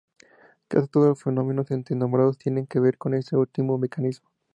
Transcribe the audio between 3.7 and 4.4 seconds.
mecanismo.